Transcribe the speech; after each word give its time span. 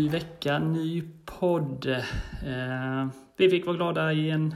Ny 0.00 0.08
vecka, 0.08 0.58
ny 0.58 1.02
podd. 1.24 1.86
Eh, 2.46 3.06
vi 3.36 3.50
fick 3.50 3.66
vara 3.66 3.76
glada 3.76 4.12
i 4.12 4.30
en 4.30 4.54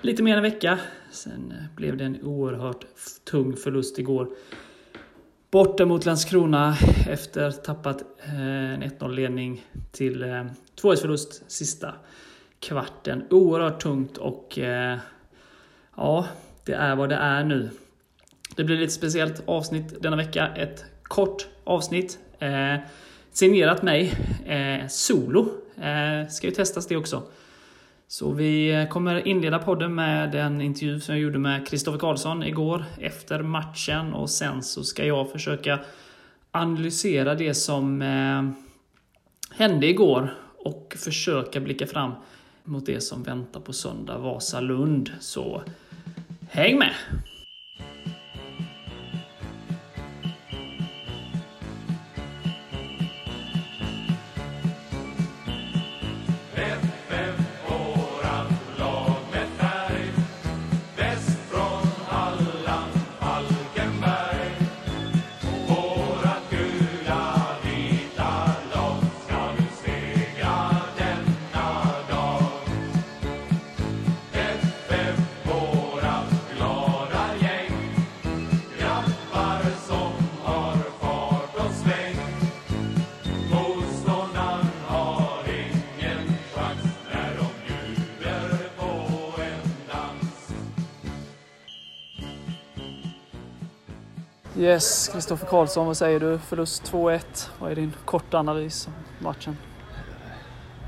lite 0.00 0.22
mer 0.22 0.32
än 0.32 0.38
en 0.38 0.42
vecka. 0.42 0.78
Sen 1.10 1.52
eh, 1.52 1.76
blev 1.76 1.96
det 1.96 2.04
en 2.04 2.22
oerhört 2.22 2.86
tung 3.24 3.56
förlust 3.56 3.98
igår. 3.98 4.28
Borta 5.50 5.86
mot 5.86 6.04
Landskrona 6.04 6.76
efter 7.08 7.50
tappat 7.50 8.02
eh, 8.24 8.74
en 8.74 8.82
1-0-ledning 8.82 9.64
till 9.92 10.22
eh, 10.22 10.28
2-1 10.28 10.96
förlust 10.96 11.50
sista 11.50 11.94
kvarten. 12.60 13.24
Oerhört 13.30 13.80
tungt 13.80 14.16
och 14.18 14.58
eh, 14.58 14.98
ja, 15.96 16.26
det 16.64 16.72
är 16.72 16.96
vad 16.96 17.08
det 17.08 17.16
är 17.16 17.44
nu. 17.44 17.70
Det 18.56 18.64
blir 18.64 18.76
lite 18.76 18.92
speciellt 18.92 19.42
avsnitt 19.46 20.02
denna 20.02 20.16
vecka. 20.16 20.48
Ett 20.56 20.84
kort 21.02 21.46
avsnitt. 21.64 22.18
Eh, 22.38 22.76
Signerat 23.36 23.82
mig. 23.82 24.14
Eh, 24.46 24.86
solo. 24.88 25.48
Eh, 25.76 26.28
ska 26.28 26.46
ju 26.46 26.52
testas 26.52 26.86
det 26.86 26.96
också. 26.96 27.22
Så 28.08 28.32
vi 28.32 28.86
kommer 28.90 29.28
inleda 29.28 29.58
podden 29.58 29.94
med 29.94 30.34
en 30.34 30.60
intervju 30.60 31.00
som 31.00 31.14
jag 31.14 31.22
gjorde 31.22 31.38
med 31.38 31.68
Kristoffer 31.68 31.98
Karlsson 31.98 32.42
igår 32.42 32.84
efter 33.00 33.42
matchen 33.42 34.14
och 34.14 34.30
sen 34.30 34.62
så 34.62 34.84
ska 34.84 35.04
jag 35.04 35.30
försöka 35.30 35.80
analysera 36.50 37.34
det 37.34 37.54
som 37.54 38.02
eh, 38.02 38.50
hände 39.56 39.86
igår 39.86 40.34
och 40.58 40.96
försöka 40.98 41.60
blicka 41.60 41.86
fram 41.86 42.12
mot 42.64 42.86
det 42.86 43.00
som 43.00 43.22
väntar 43.22 43.60
på 43.60 43.72
söndag, 43.72 44.18
Vasalund. 44.18 45.10
Så 45.20 45.62
häng 46.50 46.78
med! 46.78 46.94
Yes, 94.58 95.08
Kristoffer 95.08 95.46
Karlsson, 95.46 95.86
vad 95.86 95.96
säger 95.96 96.20
du? 96.20 96.38
Förlust 96.38 96.92
2-1. 96.92 97.50
Vad 97.58 97.70
är 97.70 97.74
din 97.74 97.92
korta 98.04 98.38
analys 98.38 98.88
av 98.88 98.92
matchen? 99.24 99.56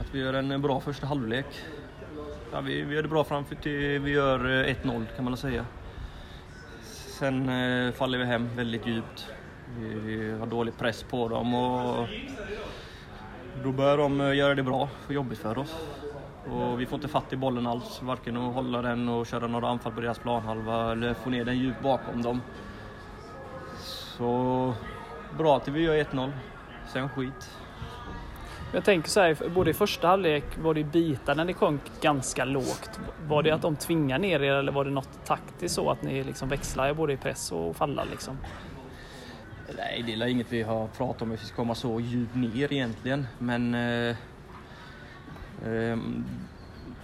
Att 0.01 0.15
vi 0.15 0.19
gör 0.19 0.35
en 0.35 0.63
bra 0.63 0.81
första 0.81 1.07
halvlek. 1.07 1.47
Ja, 2.53 2.61
vi, 2.61 2.83
vi 2.83 2.95
gör 2.95 3.03
det 3.03 3.09
bra 3.09 3.25
framför 3.25 3.55
till 3.55 3.99
vi 3.99 4.11
gör 4.11 4.69
eh, 4.69 4.75
1-0 4.85 5.07
kan 5.17 5.25
man 5.25 5.37
säga. 5.37 5.65
Sen 7.19 7.49
eh, 7.49 7.93
faller 7.93 8.19
vi 8.19 8.25
hem 8.25 8.57
väldigt 8.57 8.87
djupt. 8.87 9.27
Vi, 9.79 9.95
vi 9.95 10.31
har 10.39 10.47
dålig 10.47 10.79
press 10.79 11.03
på 11.03 11.29
dem 11.29 11.55
och 11.55 12.09
då 13.63 13.73
börjar 13.73 13.97
de 13.97 14.21
eh, 14.21 14.35
göra 14.35 14.55
det 14.55 14.63
bra 14.63 14.89
och 15.07 15.15
jobbigt 15.15 15.39
för 15.39 15.59
oss. 15.59 15.75
Och 16.51 16.81
vi 16.81 16.87
får 16.87 16.97
inte 16.97 17.09
fatt 17.09 17.33
i 17.33 17.37
bollen 17.37 17.67
alls, 17.67 18.03
varken 18.03 18.37
att 18.37 18.55
hålla 18.55 18.83
den 18.83 19.09
och 19.09 19.27
köra 19.27 19.47
några 19.47 19.69
anfall 19.69 19.93
på 19.93 20.01
deras 20.01 20.19
planhalva 20.19 20.93
eller 20.93 21.15
få 21.15 21.31
ner 21.31 21.45
den 21.45 21.59
djupt 21.59 21.83
bakom 21.83 22.23
dem. 22.23 22.41
Så 24.19 24.75
bra 25.39 25.57
att 25.57 25.69
vi 25.69 25.81
gör 25.81 25.95
1-0. 25.95 26.33
Sen 26.93 27.09
skit. 27.09 27.51
Jag 28.73 28.85
tänker 28.85 29.11
så 29.11 29.21
här, 29.21 29.49
både 29.55 29.71
i 29.71 29.75
första 29.75 30.09
halvlek 30.09 30.45
var 30.59 30.75
det 30.75 30.85
bitar 30.85 31.35
när 31.35 31.45
ni 31.45 31.55
sjönk 31.55 31.83
ganska 32.01 32.45
lågt. 32.45 33.01
Var 33.27 33.43
det 33.43 33.51
att 33.51 33.63
de 33.63 33.77
tvingade 33.77 34.23
ner 34.23 34.43
er 34.43 34.53
eller 34.53 34.73
var 34.73 34.85
det 34.85 34.91
något 34.91 35.25
taktiskt 35.25 35.75
så 35.75 35.91
att 35.91 36.03
ni 36.03 36.25
liksom 36.25 36.49
växlar 36.49 36.95
både 36.95 37.13
i 37.13 37.17
press 37.17 37.53
och 37.53 37.77
falla 37.77 38.05
liksom? 38.05 38.37
Nej, 39.77 40.03
det 40.07 40.13
är 40.13 40.27
inget 40.27 40.53
vi 40.53 40.63
har 40.63 40.87
pratat 40.87 41.23
om, 41.23 41.33
att 41.33 41.43
vi 41.43 41.47
ska 41.47 41.57
komma 41.57 41.75
så 41.75 42.01
djupt 42.01 42.35
ner 42.35 42.73
egentligen. 42.73 43.27
Men 43.39 43.75
eh, 43.75 44.17
eh, 45.65 45.99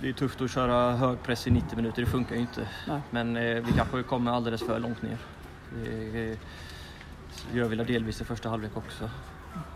det 0.00 0.08
är 0.08 0.12
tufft 0.12 0.40
att 0.40 0.50
köra 0.50 0.92
hög 0.92 1.22
press 1.22 1.46
i 1.46 1.50
90 1.50 1.76
minuter, 1.76 2.02
det 2.02 2.08
funkar 2.08 2.34
ju 2.34 2.40
inte. 2.40 2.68
Nej. 2.88 3.00
Men 3.10 3.36
eh, 3.36 3.42
vi 3.42 3.72
kanske 3.76 4.02
kommer 4.02 4.32
alldeles 4.32 4.66
för 4.66 4.78
långt 4.78 5.02
ner. 5.02 5.18
Det, 5.84 6.38
gör 7.52 7.68
vi 7.68 7.76
delvis 7.76 8.20
i 8.20 8.24
första 8.24 8.48
halvlek 8.48 8.76
också. 8.76 9.10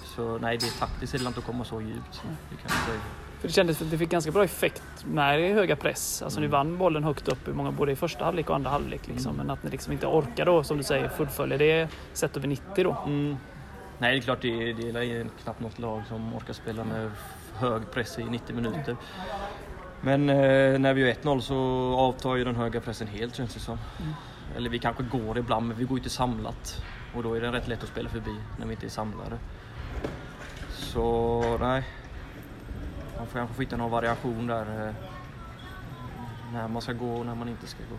Så 0.03 0.39
nej, 0.39 0.59
det 0.59 0.67
är 0.67 0.79
taktiskt 0.79 1.15
inte 1.15 1.29
att 1.29 1.47
komma 1.47 1.65
så 1.65 1.81
djupt. 1.81 2.23
Det 2.51 2.57
kan 2.57 2.63
jag 2.63 2.87
säga. 2.87 3.01
För 3.41 3.49
det 3.49 3.55
kändes 3.55 3.83
att 3.83 3.91
det 3.91 3.99
fick 3.99 4.11
ganska 4.11 4.31
bra 4.31 4.45
effekt 4.45 5.05
med 5.05 5.55
höga 5.55 5.77
press. 5.77 6.23
Alltså 6.23 6.39
mm. 6.39 6.51
ni 6.51 6.53
vann 6.53 6.79
bollen 6.79 7.05
högt 7.05 7.29
upp 7.29 7.47
många, 7.47 7.71
både 7.71 7.93
i 7.93 7.97
första 7.97 8.25
halvlek 8.25 8.51
och 8.51 8.57
andra 8.57 8.71
halvlek. 8.71 9.09
Liksom. 9.09 9.35
Mm. 9.35 9.47
Men 9.47 9.51
att 9.51 9.63
ni 9.63 9.71
liksom 9.71 9.93
inte 9.93 10.07
orkar 10.07 10.47
då, 10.47 10.65
som 10.65 10.77
du 10.77 10.85
säger, 10.85 11.09
fullfölja 11.09 11.59
det 11.59 11.89
sett 12.13 12.37
över 12.37 12.49
90 12.49 12.85
då. 12.85 12.97
Mm. 13.07 13.37
Nej, 13.99 14.13
det 14.13 14.19
är 14.19 14.23
klart, 14.23 14.43
det, 14.43 14.73
det 14.73 14.89
är 14.89 15.27
knappt 15.43 15.61
något 15.61 15.79
lag 15.79 16.03
som 16.09 16.35
orkar 16.35 16.53
spela 16.53 16.85
med 16.85 17.11
hög 17.55 17.91
press 17.91 18.19
i 18.19 18.25
90 18.25 18.57
minuter. 18.57 18.97
Men 20.01 20.31
eh, 20.31 20.79
när 20.79 20.95
vi 20.95 21.01
gör 21.01 21.15
1-0 21.15 21.41
så 21.41 21.57
avtar 21.99 22.37
ju 22.37 22.45
den 22.45 22.57
höga 22.57 22.81
pressen 22.81 23.07
helt 23.07 23.35
känns 23.35 23.55
det 23.55 23.61
som. 23.61 23.79
Mm. 23.99 24.13
Eller 24.57 24.71
vi 24.71 24.79
kanske 24.79 25.03
går 25.03 25.39
ibland, 25.39 25.69
men 25.69 25.77
vi 25.77 25.85
går 25.85 25.99
inte 25.99 26.11
samlat. 26.11 26.85
Och 27.15 27.23
då 27.23 27.35
är 27.35 27.41
det 27.41 27.53
rätt 27.53 27.69
lätt 27.69 27.83
att 27.83 27.89
spela 27.89 28.09
förbi 28.09 28.37
när 28.59 28.67
vi 28.67 28.73
inte 28.73 28.87
är 28.87 28.91
samlade. 28.91 29.39
Så 30.73 31.43
nej, 31.61 31.85
man 33.17 33.27
får 33.27 33.39
kanske 33.39 33.55
få 33.55 33.63
hitta 33.63 33.77
någon 33.77 33.91
variation 33.91 34.47
där. 34.47 34.89
Eh, 34.89 34.95
när 36.53 36.69
man 36.69 36.83
ska 36.83 36.93
gå 36.93 37.13
och 37.13 37.27
när 37.27 37.35
man 37.35 37.49
inte 37.49 37.67
ska 37.67 37.79
gå. 37.79 37.97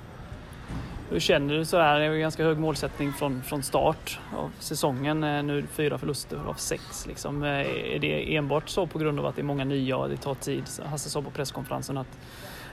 Hur 1.10 1.20
känner 1.20 1.54
du 1.54 1.66
sådär? 1.66 2.00
Det 2.00 2.06
är 2.06 2.12
en 2.12 2.20
ganska 2.20 2.44
hög 2.44 2.58
målsättning 2.58 3.14
från, 3.14 3.44
från 3.44 3.64
start 3.64 4.20
av 4.38 4.52
säsongen. 4.60 5.24
Eh, 5.24 5.44
nu 5.44 5.68
fyra 5.68 5.98
förluster 5.98 6.38
av 6.48 6.54
sex. 6.54 7.08
Liksom. 7.08 7.44
Eh, 7.44 7.50
är 7.96 8.00
det 8.00 8.36
enbart 8.36 8.70
så 8.70 8.88
på 8.88 9.00
grund 9.00 9.20
av 9.20 9.26
att 9.26 9.36
det 9.36 9.42
är 9.42 9.44
många 9.44 9.66
nya 9.66 9.98
och 9.98 10.10
det 10.10 10.18
tar 10.18 10.36
tid? 10.36 10.64
Hasse 10.86 11.10
sa 11.10 11.22
på 11.22 11.32
presskonferensen 11.32 11.98
att 11.98 12.20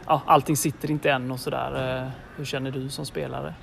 ja, 0.06 0.22
allting 0.26 0.56
sitter 0.56 0.90
inte 0.90 1.10
än 1.10 1.30
och 1.30 1.40
sådär. 1.40 2.10
Hur 2.36 2.44
känner 2.44 2.70
du 2.70 2.88
som 2.88 3.06
spelare? 3.06 3.54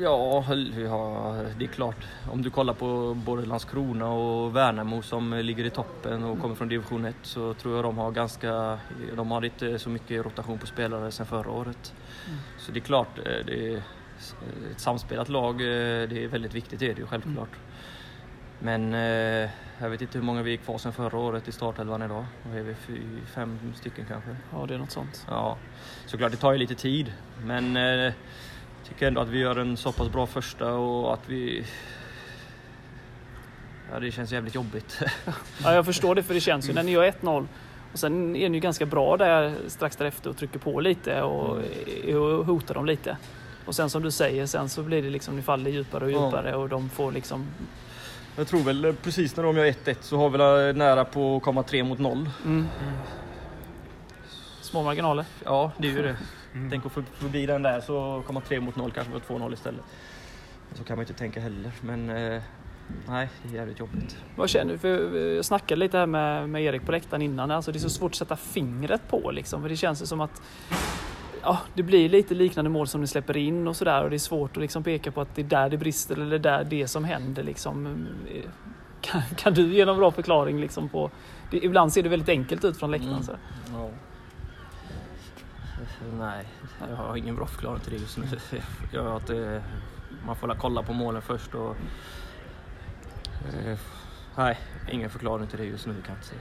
Ja, 0.00 0.44
ja, 0.76 1.36
det 1.58 1.64
är 1.64 1.68
klart. 1.68 2.06
Om 2.32 2.42
du 2.42 2.50
kollar 2.50 2.74
på 2.74 3.14
både 3.14 3.46
Landskrona 3.46 4.08
och 4.08 4.56
Värnamo 4.56 5.02
som 5.02 5.32
ligger 5.32 5.64
i 5.64 5.70
toppen 5.70 6.24
och 6.24 6.40
kommer 6.40 6.54
från 6.54 6.68
division 6.68 7.04
1 7.04 7.16
så 7.22 7.54
tror 7.54 7.74
jag 7.74 7.84
de 7.84 7.98
har 7.98 8.10
ganska, 8.10 8.78
de 9.16 9.30
har 9.30 9.44
inte 9.44 9.78
så 9.78 9.90
mycket 9.90 10.24
rotation 10.24 10.58
på 10.58 10.66
spelare 10.66 11.10
sedan 11.10 11.26
förra 11.26 11.50
året. 11.50 11.94
Mm. 12.26 12.38
Så 12.58 12.72
det 12.72 12.78
är 12.78 12.82
klart, 12.82 13.18
eh, 13.18 13.46
det 13.46 13.74
är 13.74 13.82
ett 14.70 14.80
samspelat 14.80 15.28
lag, 15.28 15.54
eh, 15.54 16.08
det 16.08 16.24
är 16.24 16.28
väldigt 16.28 16.54
viktigt, 16.54 16.80
det 16.80 16.90
är 16.90 16.94
det 16.94 17.00
ju 17.00 17.06
självklart. 17.06 17.50
Mm. 18.60 18.90
Men 18.90 18.94
eh, 18.94 19.50
jag 19.78 19.90
vet 19.90 20.00
inte 20.00 20.18
hur 20.18 20.24
många 20.24 20.42
vi 20.42 20.52
är 20.52 20.56
kvar 20.56 20.78
sedan 20.78 20.92
förra 20.92 21.18
året 21.18 21.48
i 21.48 21.52
startelvan 21.52 22.02
idag. 22.02 22.26
Är 22.54 22.62
vi? 22.62 22.74
Fem 23.26 23.58
stycken 23.76 24.04
kanske? 24.08 24.36
Ja, 24.52 24.66
det 24.66 24.74
är 24.74 24.78
något 24.78 24.90
sånt. 24.90 25.26
Ja, 25.28 25.56
såklart 26.06 26.30
det 26.30 26.36
tar 26.36 26.52
ju 26.52 26.58
lite 26.58 26.74
tid. 26.74 27.12
Men 27.42 27.76
tycker 28.88 29.06
ändå 29.06 29.20
att 29.20 29.28
vi 29.28 29.38
gör 29.38 29.56
en 29.56 29.76
så 29.76 29.92
pass 29.92 30.12
bra 30.12 30.26
första 30.26 30.72
och 30.72 31.14
att 31.14 31.28
vi... 31.28 31.64
Ja, 33.92 34.00
det 34.00 34.10
känns 34.10 34.32
jävligt 34.32 34.54
jobbigt. 34.54 35.00
ja, 35.62 35.74
jag 35.74 35.86
förstår 35.86 36.14
det 36.14 36.22
för 36.22 36.34
det 36.34 36.40
känns 36.40 36.68
ju 36.68 36.72
när 36.72 36.82
ni 36.82 36.92
gör 36.92 37.10
1-0 37.10 37.46
och 37.92 37.98
sen 37.98 38.36
är 38.36 38.48
ni 38.48 38.56
ju 38.56 38.60
ganska 38.60 38.86
bra 38.86 39.16
där 39.16 39.54
strax 39.66 39.96
därefter 39.96 40.30
och 40.30 40.36
trycker 40.36 40.58
på 40.58 40.80
lite 40.80 41.22
och, 41.22 41.58
och 42.14 42.46
hotar 42.46 42.74
dem 42.74 42.86
lite. 42.86 43.16
Och 43.64 43.74
sen 43.74 43.90
som 43.90 44.02
du 44.02 44.10
säger, 44.10 44.46
sen 44.46 44.68
så 44.68 44.82
blir 44.82 45.02
det 45.02 45.10
liksom, 45.10 45.36
ni 45.36 45.42
faller 45.42 45.70
djupare 45.70 46.04
och 46.04 46.10
djupare 46.10 46.50
ja. 46.50 46.56
och 46.56 46.68
de 46.68 46.90
får 46.90 47.12
liksom... 47.12 47.46
Jag 48.36 48.48
tror 48.48 48.60
väl 48.60 48.94
precis 49.02 49.36
när 49.36 49.44
de 49.44 49.56
gör 49.56 49.66
1-1 49.66 49.96
så 50.00 50.16
har 50.16 50.30
vi 50.30 50.72
nära 50.78 51.04
på 51.04 51.36
att 51.36 51.42
komma 51.42 51.62
3 51.62 51.84
mot 51.84 51.98
0. 51.98 52.30
Mm. 52.44 52.66
Små 54.68 54.82
marginaler. 54.82 55.24
Ja, 55.44 55.72
det 55.78 55.88
är 55.88 55.92
ju 55.92 56.02
det. 56.02 56.16
Mm. 56.54 56.70
Tänk 56.70 56.86
att 56.86 56.92
få 56.92 57.02
förbi 57.02 57.46
den 57.46 57.62
där 57.62 57.80
så 57.80 58.22
kommer 58.26 58.40
3 58.40 58.60
mot 58.60 58.76
0 58.76 58.90
kanske 58.90 59.12
på 59.12 59.18
2-0 59.18 59.52
istället. 59.52 59.80
Så 60.74 60.84
kan 60.84 60.96
man 60.96 61.02
inte 61.02 61.14
tänka 61.14 61.40
heller. 61.40 61.72
Men 61.80 62.10
eh, 62.10 62.42
nej, 63.08 63.28
det 63.42 63.48
är 63.48 63.54
jävligt 63.54 63.80
jobbigt. 63.80 64.16
Vad 64.36 64.50
känner 64.50 64.72
du? 64.72 64.78
För 64.78 65.16
jag 65.16 65.44
snackade 65.44 65.78
lite 65.78 65.98
här 65.98 66.06
med, 66.06 66.48
med 66.48 66.62
Erik 66.62 66.86
på 66.86 66.92
läktaren 66.92 67.22
innan. 67.22 67.50
Alltså, 67.50 67.72
det 67.72 67.78
är 67.78 67.80
så 67.80 67.90
svårt 67.90 68.10
att 68.10 68.16
sätta 68.16 68.36
fingret 68.36 69.08
på 69.10 69.30
liksom. 69.30 69.62
För 69.62 69.68
det 69.68 69.76
känns 69.76 70.08
som 70.08 70.20
att 70.20 70.42
ja, 71.42 71.58
det 71.74 71.82
blir 71.82 72.08
lite 72.08 72.34
liknande 72.34 72.70
mål 72.70 72.86
som 72.86 73.00
ni 73.00 73.06
släpper 73.06 73.36
in 73.36 73.68
och 73.68 73.76
sådär. 73.76 74.04
Och 74.04 74.10
det 74.10 74.16
är 74.16 74.18
svårt 74.18 74.50
att 74.50 74.62
liksom 74.62 74.82
peka 74.82 75.10
på 75.10 75.20
att 75.20 75.34
det 75.34 75.42
är 75.42 75.46
där 75.46 75.70
det 75.70 75.76
brister 75.76 76.14
eller 76.14 76.38
det 76.38 76.48
är 76.48 76.58
där 76.58 76.64
det 76.64 76.88
som 76.88 77.04
händer. 77.04 77.42
Liksom. 77.42 78.06
kan, 79.00 79.22
kan 79.36 79.54
du 79.54 79.74
ge 79.74 79.84
någon 79.84 79.96
bra 79.96 80.10
förklaring 80.10 80.60
liksom 80.60 80.88
på... 80.88 81.10
Det, 81.50 81.64
ibland 81.64 81.92
ser 81.92 82.02
det 82.02 82.08
väldigt 82.08 82.28
enkelt 82.28 82.64
ut 82.64 82.76
från 82.76 82.90
läktaren. 82.90 83.12
Mm. 83.12 83.24
Så. 83.24 83.32
Ja. 83.72 83.90
Nej, 86.18 86.48
jag 86.88 86.96
har 86.96 87.16
ingen 87.16 87.36
bra 87.36 87.46
förklaring 87.46 87.80
till 87.80 87.92
det 87.92 87.98
just 87.98 88.18
nu. 88.18 88.24
Jag, 88.92 89.06
att, 89.06 89.30
eh, 89.30 89.62
man 90.26 90.36
får 90.36 90.54
kolla 90.58 90.82
på 90.82 90.92
målen 90.92 91.22
först 91.22 91.54
och... 91.54 91.76
Eh, 93.64 93.78
nej, 94.36 94.58
ingen 94.90 95.10
förklaring 95.10 95.46
till 95.46 95.58
det 95.58 95.64
just 95.64 95.86
nu 95.86 95.92
kan 95.92 96.02
jag 96.06 96.16
inte 96.16 96.26
säga. 96.26 96.40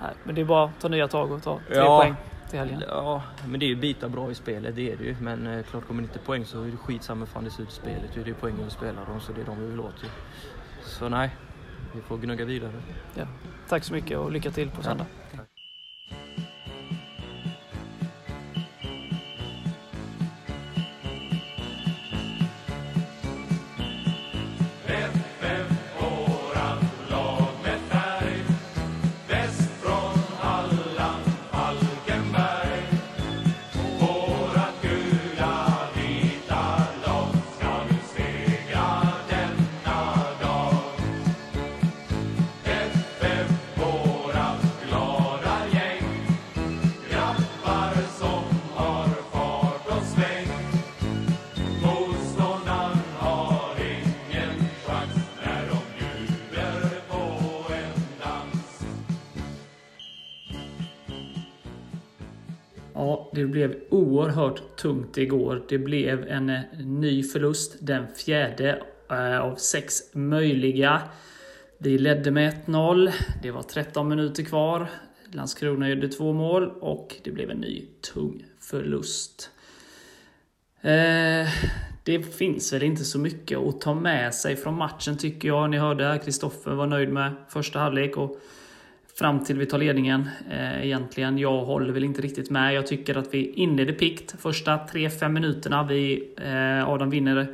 Nej, 0.00 0.10
men 0.24 0.34
det 0.34 0.40
är 0.40 0.44
bara 0.44 0.64
att 0.64 0.80
ta 0.80 0.88
nya 0.88 1.08
tag 1.08 1.32
och 1.32 1.42
ta 1.42 1.58
tre 1.68 1.76
Ja. 1.76 1.98
poäng 2.02 2.14
till 2.50 2.58
helgen. 2.58 2.82
Ja, 2.88 3.22
men 3.46 3.60
det 3.60 3.66
är 3.66 3.68
ju 3.68 3.76
bitar 3.76 4.08
bra 4.08 4.30
i 4.30 4.34
spelet, 4.34 4.76
det 4.76 4.92
är 4.92 4.96
det 4.96 5.04
ju. 5.04 5.16
Men 5.20 5.46
eh, 5.46 5.62
klart 5.62 5.86
kommer 5.86 6.02
det 6.02 6.06
inte 6.06 6.18
poäng 6.18 6.44
så 6.44 6.62
är 6.62 6.66
det 6.70 6.76
skitsamma 6.76 7.18
hur 7.20 7.26
fan 7.26 7.44
det 7.44 7.50
ser 7.50 7.62
ut 7.62 7.68
i 7.68 7.72
spelet. 7.72 8.10
Det 8.14 8.20
är 8.20 8.24
ju 8.26 8.34
poängen 8.34 8.64
vi 8.64 8.70
spelar 8.70 9.10
om, 9.10 9.20
så 9.20 9.32
det 9.32 9.40
är 9.40 9.44
de 9.44 9.60
vi 9.60 9.66
vill 9.66 9.80
åt 9.80 10.04
ju. 10.04 10.08
Så 10.82 11.08
nej, 11.08 11.36
vi 11.94 12.00
får 12.00 12.18
gnugga 12.18 12.44
vidare. 12.44 12.72
Ja. 13.14 13.26
Tack 13.68 13.84
så 13.84 13.92
mycket 13.92 14.18
och 14.18 14.32
lycka 14.32 14.50
till 14.50 14.70
på 14.70 14.82
söndag. 14.82 15.06
Ja, 15.32 15.38
det 63.38 63.46
blev 63.46 63.74
oerhört 63.90 64.76
tungt 64.76 65.18
igår. 65.18 65.62
Det 65.68 65.78
blev 65.78 66.28
en 66.28 66.50
eh, 66.50 66.60
ny 66.78 67.22
förlust, 67.22 67.76
den 67.80 68.06
fjärde 68.14 68.82
eh, 69.10 69.40
av 69.40 69.56
sex 69.56 70.14
möjliga. 70.14 71.02
Vi 71.78 71.98
ledde 71.98 72.30
med 72.30 72.54
1-0. 72.66 73.12
Det 73.42 73.50
var 73.50 73.62
13 73.62 74.08
minuter 74.08 74.42
kvar. 74.42 74.90
Landskrona 75.32 75.88
gjorde 75.88 76.08
två 76.08 76.32
mål 76.32 76.70
och 76.80 77.16
det 77.24 77.30
blev 77.30 77.50
en 77.50 77.60
ny 77.60 77.86
tung 78.14 78.44
förlust. 78.60 79.50
Eh, 80.80 81.48
det 82.04 82.22
finns 82.22 82.72
väl 82.72 82.82
inte 82.82 83.04
så 83.04 83.18
mycket 83.18 83.58
att 83.58 83.80
ta 83.80 83.94
med 83.94 84.34
sig 84.34 84.56
från 84.56 84.74
matchen 84.74 85.16
tycker 85.16 85.48
jag. 85.48 85.70
Ni 85.70 85.78
hörde 85.78 86.04
här, 86.04 86.18
Kristoffer 86.18 86.74
var 86.74 86.86
nöjd 86.86 87.08
med 87.08 87.32
första 87.48 87.78
halvlek 87.78 88.16
och 88.16 88.40
fram 89.18 89.44
till 89.44 89.58
vi 89.58 89.66
tar 89.66 89.78
ledningen 89.78 90.28
eh, 90.50 90.86
egentligen. 90.86 91.38
Jag 91.38 91.64
håller 91.64 91.92
väl 91.92 92.04
inte 92.04 92.22
riktigt 92.22 92.50
med. 92.50 92.74
Jag 92.74 92.86
tycker 92.86 93.18
att 93.18 93.34
vi 93.34 93.52
inleder 93.52 93.92
pikt 93.92 94.34
första 94.38 94.76
3-5 94.76 95.28
minuterna. 95.28 95.82
Vi, 95.82 96.34
eh, 96.36 96.88
Adam 96.88 97.10
vinner 97.10 97.46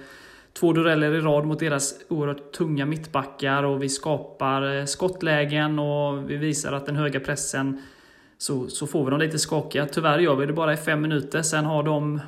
två 0.53 0.73
dueller 0.73 1.15
i 1.15 1.21
rad 1.21 1.47
mot 1.47 1.59
deras 1.59 1.95
oerhört 2.09 2.53
tunga 2.53 2.87
mittbackar 2.87 3.63
och 3.63 3.83
vi 3.83 3.89
skapar 3.89 4.77
eh, 4.77 4.85
skottlägen 4.85 5.79
och 5.79 6.31
vi 6.31 6.37
visar 6.37 6.73
att 6.73 6.87
den 6.87 6.97
höga 6.97 7.21
pressen 7.21 7.83
så, 8.39 8.69
så 8.69 8.87
får 8.87 9.05
vi 9.05 9.11
dem 9.11 9.21
lite 9.21 9.39
skakiga. 9.39 9.87
Tyvärr 9.87 10.19
gör 10.19 10.35
vi 10.35 10.47
det 10.47 10.53
bara 10.53 10.73
i 10.73 10.77
5 10.77 11.03
minuter. 11.03 11.43
Sen 11.43 11.65
har 11.65 11.83
de 11.83 12.21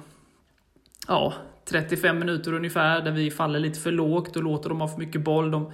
ja, 1.09 1.35
35 1.65 2.19
minuter 2.19 2.53
ungefär 2.53 3.01
där 3.01 3.13
vi 3.13 3.31
faller 3.31 3.59
lite 3.59 3.81
för 3.81 3.93
lågt 3.93 4.37
och 4.37 4.43
låter 4.43 4.69
dem 4.69 4.81
ha 4.81 4.89
för 4.89 4.99
mycket 4.99 5.21
boll. 5.21 5.51
De, 5.51 5.73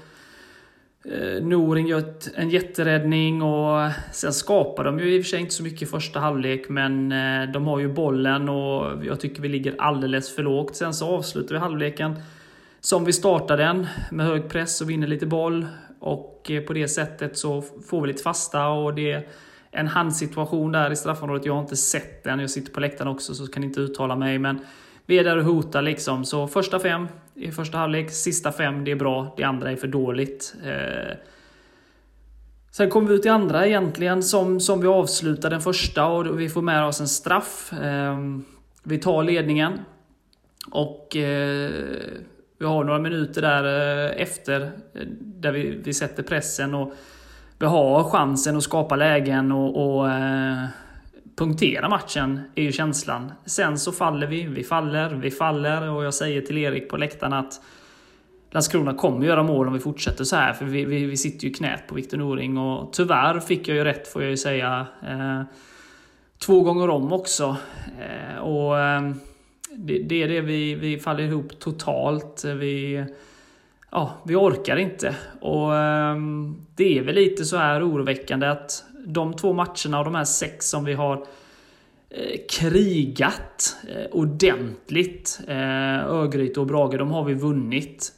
Eh, 1.05 1.43
Noring 1.43 1.87
gör 1.87 1.99
ett, 1.99 2.31
en 2.35 2.51
jätteräddning 2.51 3.43
och 3.43 3.91
sen 4.13 4.33
skapar 4.33 4.85
de 4.85 4.99
ju 4.99 5.17
i 5.17 5.21
och 5.21 5.25
för 5.25 5.29
sig 5.29 5.41
inte 5.41 5.55
så 5.55 5.63
mycket 5.63 5.83
i 5.83 5.87
första 5.87 6.21
halvlek 6.21 6.69
men 6.69 7.13
eh, 7.13 7.53
de 7.53 7.67
har 7.67 7.79
ju 7.79 7.89
bollen 7.89 8.49
och 8.49 9.05
jag 9.05 9.21
tycker 9.21 9.43
vi 9.43 9.49
ligger 9.49 9.75
alldeles 9.79 10.35
för 10.35 10.43
lågt. 10.43 10.77
Sen 10.77 10.95
så 10.95 11.07
avslutar 11.07 11.55
vi 11.55 11.61
halvleken 11.61 12.15
som 12.81 13.05
vi 13.05 13.13
startade 13.13 13.63
den 13.63 13.87
med 14.11 14.27
hög 14.27 14.49
press 14.49 14.81
och 14.81 14.91
vinner 14.91 15.07
lite 15.07 15.27
boll 15.27 15.67
och 16.01 16.51
eh, 16.51 16.63
på 16.63 16.73
det 16.73 16.89
sättet 16.89 17.39
så 17.39 17.63
får 17.63 18.01
vi 18.01 18.09
lite 18.09 18.23
fasta 18.23 18.69
och 18.69 18.95
det 18.95 19.13
är 19.13 19.27
en 19.71 19.87
handsituation 19.87 20.73
där 20.73 20.91
i 20.91 20.97
straffområdet. 20.97 21.47
Jag 21.47 21.55
har 21.55 21.61
inte 21.61 21.77
sett 21.77 22.25
den. 22.25 22.41
Jag 22.41 22.51
sitter 22.51 22.73
på 22.73 22.81
läktaren 22.81 23.11
också 23.11 23.35
så 23.35 23.47
kan 23.47 23.65
inte 23.65 23.81
uttala 23.81 24.17
mig 24.17 24.39
men 24.39 24.59
vi 25.07 25.19
är 25.19 25.25
där 25.25 25.37
och 25.37 25.45
hotar 25.45 25.83
liksom. 25.83 26.25
Så 26.25 26.47
första 26.47 26.79
fem 26.79 27.09
i 27.34 27.50
första 27.50 27.79
halvlek, 27.79 28.11
sista 28.11 28.52
fem, 28.52 28.84
det 28.84 28.90
är 28.90 28.96
bra. 28.96 29.34
Det 29.37 29.44
andra 29.44 29.70
är 29.70 29.76
för 29.76 29.88
dåligt. 29.88 30.55
Eh. 30.64 31.17
Sen 32.70 32.90
kommer 32.90 33.08
vi 33.08 33.14
ut 33.14 33.26
i 33.26 33.29
andra 33.29 33.67
egentligen 33.67 34.23
som, 34.23 34.61
som 34.61 34.81
vi 34.81 34.87
avslutar 34.87 35.50
den 35.50 35.61
första 35.61 36.06
och 36.06 36.40
vi 36.40 36.49
får 36.49 36.62
med 36.62 36.84
oss 36.84 37.00
en 37.00 37.08
straff. 37.08 37.73
Eh, 37.73 38.19
vi 38.82 38.99
tar 38.99 39.23
ledningen. 39.23 39.73
Och 40.70 41.17
eh, 41.17 41.70
vi 42.58 42.67
har 42.67 42.84
några 42.84 42.98
minuter 42.98 43.43
där 43.43 43.65
eh, 43.65 44.22
efter 44.22 44.60
eh, 44.94 45.06
där 45.19 45.53
vi, 45.53 45.81
vi 45.84 45.94
sätter 45.94 46.22
pressen 46.22 46.74
och 46.74 46.93
vi 47.58 47.67
har 47.67 48.05
chansen 48.05 48.56
att 48.56 48.62
skapa 48.62 48.96
lägen 48.96 49.53
och, 49.53 49.96
och 49.96 50.10
eh, 50.10 50.65
punktera 51.43 51.89
matchen, 51.89 52.41
är 52.55 52.63
ju 52.63 52.72
känslan. 52.72 53.32
Sen 53.44 53.79
så 53.79 53.93
faller 53.93 54.27
vi, 54.27 54.43
vi 54.46 54.65
faller, 54.65 55.11
vi 55.11 55.31
faller 55.31 55.91
och 55.91 56.05
jag 56.05 56.15
säger 56.15 56.41
till 56.41 56.58
Erik 56.58 56.89
på 56.89 56.96
läktaren 56.96 57.32
att 57.32 57.61
Landskrona 58.51 58.94
kommer 58.94 59.27
göra 59.27 59.43
mål 59.43 59.67
om 59.67 59.72
vi 59.72 59.81
fortsätter 59.81 60.25
så 60.25 60.37
här, 60.37 60.53
för 60.53 60.65
vi, 60.65 60.84
vi, 60.84 61.05
vi 61.05 61.17
sitter 61.17 61.44
ju 61.44 61.51
i 61.51 61.55
knät 61.55 61.87
på 61.87 61.94
Viktor 61.94 62.19
Noring 62.19 62.58
och 62.58 62.93
tyvärr 62.93 63.41
fick 63.41 63.69
jag 63.69 63.77
ju 63.77 63.84
rätt 63.84 64.08
får 64.08 64.22
jag 64.22 64.31
ju 64.31 64.37
säga. 64.37 64.87
Eh, 65.08 65.43
två 66.39 66.63
gånger 66.63 66.91
om 66.91 67.13
också. 67.13 67.56
Eh, 68.01 68.43
och 68.43 68.79
eh, 68.79 69.11
det, 69.77 69.99
det, 69.99 70.22
är 70.22 70.29
det 70.29 70.41
vi, 70.41 70.75
vi 70.75 70.99
faller 70.99 71.25
ihop 71.25 71.58
totalt. 71.58 72.44
Vi, 72.44 73.05
ja, 73.91 74.11
vi 74.25 74.34
orkar 74.34 74.77
inte. 74.77 75.17
Och 75.41 75.77
eh, 75.77 76.17
det 76.77 76.99
är 76.99 77.03
väl 77.03 77.15
lite 77.15 77.44
så 77.44 77.56
här 77.56 77.89
oroväckande 77.89 78.46
att 78.46 78.84
de 79.05 79.35
två 79.35 79.53
matcherna 79.53 79.99
och 79.99 80.05
de 80.05 80.15
här 80.15 80.25
sex 80.25 80.71
som 80.71 80.85
vi 80.85 80.93
har 80.93 81.27
eh, 82.11 82.41
krigat 82.51 83.77
eh, 83.89 84.11
ordentligt, 84.11 85.41
eh, 85.49 86.06
Örgryte 86.06 86.61
och 86.61 86.67
Brage, 86.67 86.99
de 86.99 87.11
har 87.11 87.25
vi 87.25 87.35
vunnit. 87.35 88.13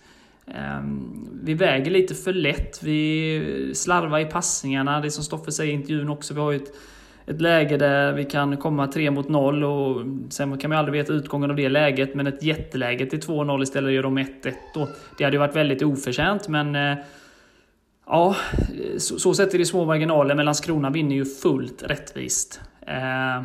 Ehm, 0.46 1.28
vi 1.42 1.54
väger 1.54 1.90
lite 1.90 2.14
för 2.14 2.32
lätt, 2.32 2.82
vi 2.82 3.70
slarvar 3.74 4.18
i 4.18 4.24
passningarna, 4.24 5.00
det 5.00 5.10
som 5.10 5.24
Stoffe 5.24 5.52
säger 5.52 5.72
i 5.72 5.74
intervjun 5.74 6.08
också, 6.08 6.34
vi 6.34 6.40
har 6.40 6.52
ju 6.52 6.56
ett, 6.56 6.72
ett 7.26 7.40
läge 7.40 7.76
där 7.76 8.12
vi 8.12 8.24
kan 8.24 8.56
komma 8.56 8.86
tre 8.86 9.10
mot 9.10 9.28
noll 9.28 9.64
och 9.64 10.02
sen 10.30 10.58
kan 10.58 10.70
man 10.70 10.78
aldrig 10.78 10.92
veta 10.92 11.12
utgången 11.12 11.50
av 11.50 11.56
det 11.56 11.68
läget, 11.68 12.14
men 12.14 12.26
ett 12.26 12.42
jätteläge 12.42 13.06
till 13.06 13.20
2-0 13.20 13.62
istället 13.62 13.92
gör 13.92 14.02
de 14.02 14.18
1-1 14.18 14.54
då. 14.74 14.88
Det 15.18 15.24
hade 15.24 15.34
ju 15.34 15.40
varit 15.40 15.56
väldigt 15.56 15.82
oförtjänt, 15.82 16.48
men 16.48 16.76
eh, 16.76 17.04
Ja, 18.06 18.36
så, 18.98 19.18
så 19.18 19.34
sett 19.34 19.54
är 19.54 19.58
det 19.58 19.66
små 19.66 19.84
marginaler, 19.84 20.34
men 20.34 20.44
Landskrona 20.44 20.90
vinner 20.90 21.16
ju 21.16 21.24
fullt 21.24 21.82
rättvist. 21.82 22.60
Eh, 22.86 23.42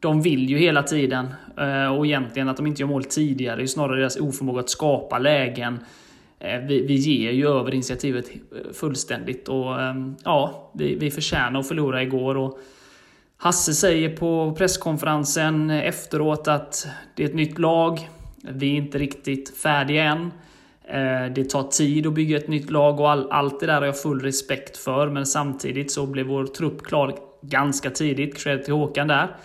de 0.00 0.22
vill 0.22 0.50
ju 0.50 0.58
hela 0.58 0.82
tiden 0.82 1.28
eh, 1.58 1.96
och 1.96 2.06
egentligen 2.06 2.48
att 2.48 2.56
de 2.56 2.66
inte 2.66 2.82
gör 2.82 2.88
mål 2.88 3.04
tidigare 3.04 3.56
det 3.56 3.60
är 3.60 3.62
ju 3.62 3.68
snarare 3.68 4.00
deras 4.00 4.16
oförmåga 4.16 4.60
att 4.60 4.70
skapa 4.70 5.18
lägen. 5.18 5.78
Eh, 6.38 6.60
vi, 6.60 6.86
vi 6.86 6.94
ger 6.94 7.32
ju 7.32 7.48
över 7.48 7.74
initiativet 7.74 8.30
eh, 8.30 8.72
fullständigt 8.72 9.48
och 9.48 9.80
eh, 9.80 9.94
ja, 10.24 10.70
vi, 10.74 10.94
vi 10.94 11.10
förtjänar 11.10 11.60
att 11.60 11.68
förlora 11.68 12.02
igår. 12.02 12.36
Och 12.36 12.58
Hasse 13.36 13.74
säger 13.74 14.16
på 14.16 14.54
presskonferensen 14.58 15.70
efteråt 15.70 16.48
att 16.48 16.86
det 17.14 17.22
är 17.22 17.28
ett 17.28 17.34
nytt 17.34 17.58
lag. 17.58 18.08
Vi 18.36 18.72
är 18.72 18.76
inte 18.76 18.98
riktigt 18.98 19.56
färdiga 19.56 20.04
än. 20.04 20.30
Eh, 20.92 21.32
det 21.34 21.50
tar 21.50 21.62
tid 21.62 22.06
att 22.06 22.12
bygga 22.12 22.36
ett 22.36 22.48
nytt 22.48 22.70
lag 22.70 23.00
och 23.00 23.10
all, 23.10 23.30
allt 23.30 23.60
det 23.60 23.66
där 23.66 23.74
har 23.74 23.86
jag 23.86 24.02
full 24.02 24.20
respekt 24.20 24.76
för. 24.76 25.08
Men 25.08 25.26
samtidigt 25.26 25.92
så 25.92 26.06
blev 26.06 26.26
vår 26.26 26.46
trupp 26.46 26.82
klar 26.82 27.14
ganska 27.42 27.90
tidigt. 27.90 28.42
Cred 28.42 28.64
till 28.64 28.74
Håkan 28.74 29.08
där. 29.08 29.36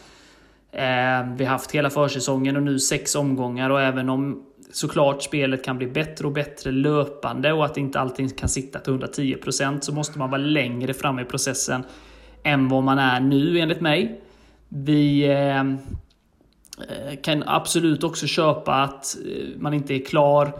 Eh, 0.71 1.35
vi 1.37 1.45
har 1.45 1.51
haft 1.51 1.71
hela 1.71 1.89
försäsongen 1.89 2.55
och 2.55 2.63
nu 2.63 2.79
sex 2.79 3.15
omgångar 3.15 3.69
och 3.69 3.81
även 3.81 4.09
om 4.09 4.43
såklart 4.71 5.23
spelet 5.23 5.63
kan 5.65 5.77
bli 5.77 5.87
bättre 5.87 6.27
och 6.27 6.33
bättre 6.33 6.71
löpande 6.71 7.53
och 7.53 7.65
att 7.65 7.77
inte 7.77 7.99
allting 7.99 8.29
kan 8.29 8.49
sitta 8.49 8.79
till 8.79 8.93
110% 8.93 9.79
så 9.81 9.93
måste 9.93 10.19
man 10.19 10.29
vara 10.29 10.41
längre 10.41 10.93
fram 10.93 11.19
i 11.19 11.25
processen 11.25 11.83
än 12.43 12.69
vad 12.69 12.83
man 12.83 12.99
är 12.99 13.19
nu 13.19 13.59
enligt 13.59 13.81
mig. 13.81 14.21
Vi 14.69 15.29
eh, 15.29 15.63
kan 17.21 17.43
absolut 17.45 18.03
också 18.03 18.27
köpa 18.27 18.73
att 18.73 19.17
man 19.57 19.73
inte 19.73 19.93
är 19.93 20.05
klar 20.05 20.53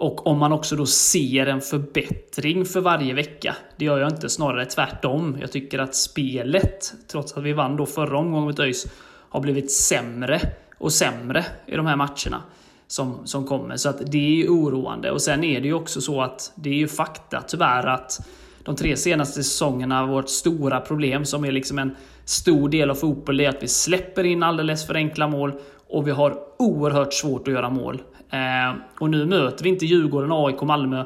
och 0.00 0.26
om 0.26 0.38
man 0.38 0.52
också 0.52 0.76
då 0.76 0.86
ser 0.86 1.46
en 1.46 1.60
förbättring 1.60 2.64
för 2.64 2.80
varje 2.80 3.14
vecka. 3.14 3.56
Det 3.76 3.84
gör 3.84 3.98
jag 3.98 4.12
inte, 4.12 4.28
snarare 4.28 4.64
tvärtom. 4.64 5.38
Jag 5.40 5.52
tycker 5.52 5.78
att 5.78 5.94
spelet, 5.94 6.94
trots 7.08 7.32
att 7.32 7.42
vi 7.42 7.52
vann 7.52 7.76
då 7.76 7.86
förra 7.86 8.18
omgången 8.18 8.44
mot 8.44 8.58
ÖIS, 8.58 8.86
har 9.28 9.40
blivit 9.40 9.72
sämre 9.72 10.40
och 10.78 10.92
sämre 10.92 11.44
i 11.66 11.76
de 11.76 11.86
här 11.86 11.96
matcherna 11.96 12.42
som, 12.86 13.26
som 13.26 13.46
kommer. 13.46 13.76
Så 13.76 13.88
att 13.88 14.12
det 14.12 14.18
är 14.18 14.36
ju 14.36 14.48
oroande. 14.48 15.10
Och 15.10 15.22
sen 15.22 15.44
är 15.44 15.60
det 15.60 15.66
ju 15.66 15.74
också 15.74 16.00
så 16.00 16.22
att 16.22 16.52
det 16.54 16.70
är 16.70 16.74
ju 16.74 16.88
fakta 16.88 17.42
tyvärr 17.42 17.86
att 17.86 18.28
de 18.64 18.76
tre 18.76 18.96
senaste 18.96 19.42
säsongerna, 19.42 20.06
vårt 20.06 20.28
stora 20.28 20.80
problem 20.80 21.24
som 21.24 21.44
är 21.44 21.52
liksom 21.52 21.78
en 21.78 21.96
stor 22.24 22.68
del 22.68 22.90
av 22.90 22.94
fotboll, 22.94 23.40
är 23.40 23.48
att 23.48 23.62
vi 23.62 23.68
släpper 23.68 24.24
in 24.24 24.42
alldeles 24.42 24.86
för 24.86 24.94
enkla 24.94 25.28
mål 25.28 25.52
och 25.88 26.06
vi 26.06 26.10
har 26.10 26.38
oerhört 26.58 27.14
svårt 27.14 27.48
att 27.48 27.54
göra 27.54 27.70
mål. 27.70 28.02
Eh, 28.30 28.74
och 28.98 29.10
nu 29.10 29.26
möter 29.26 29.64
vi 29.64 29.68
inte 29.70 29.86
Djurgården, 29.86 30.32
AIK, 30.32 30.62
Malmö 30.62 31.04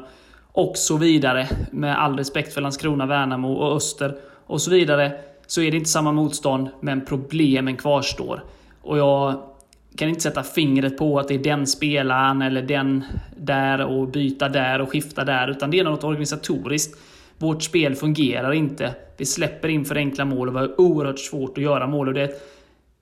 och 0.51 0.77
så 0.77 0.97
vidare. 0.97 1.47
Med 1.71 2.01
all 2.01 2.17
respekt 2.17 2.53
för 2.53 2.61
Landskrona, 2.61 3.05
Värnamo 3.05 3.53
och 3.53 3.75
Öster 3.75 4.15
och 4.45 4.61
så 4.61 4.71
vidare. 4.71 5.11
Så 5.47 5.61
är 5.61 5.71
det 5.71 5.77
inte 5.77 5.89
samma 5.89 6.11
motstånd, 6.11 6.69
men 6.79 7.05
problemen 7.05 7.77
kvarstår. 7.77 8.43
Och 8.81 8.97
jag 8.97 9.41
kan 9.97 10.09
inte 10.09 10.21
sätta 10.21 10.43
fingret 10.43 10.97
på 10.97 11.19
att 11.19 11.27
det 11.27 11.33
är 11.33 11.43
den 11.43 11.67
spelaren 11.67 12.41
eller 12.41 12.61
den 12.61 13.03
där 13.37 13.85
och 13.85 14.07
byta 14.07 14.49
där 14.49 14.81
och 14.81 14.89
skifta 14.89 15.23
där. 15.23 15.47
Utan 15.47 15.71
det 15.71 15.79
är 15.79 15.83
något 15.83 16.03
organisatoriskt. 16.03 16.99
Vårt 17.37 17.63
spel 17.63 17.95
fungerar 17.95 18.53
inte. 18.53 18.95
Vi 19.17 19.25
släpper 19.25 19.67
in 19.67 19.85
för 19.85 19.95
enkla 19.95 20.25
mål 20.25 20.47
och 20.47 20.55
vi 20.55 20.59
har 20.59 20.81
oerhört 20.81 21.19
svårt 21.19 21.57
att 21.57 21.63
göra 21.63 21.87
mål. 21.87 22.07
Och 22.07 22.13
det, 22.13 22.31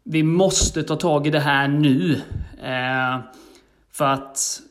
vi 0.03 0.23
måste 0.23 0.83
ta 0.83 0.95
tag 0.95 1.27
i 1.27 1.29
det 1.29 1.39
här 1.39 1.67
nu. 1.67 2.21
Eh, 2.63 3.19
för 3.93 4.05
att 4.05 4.61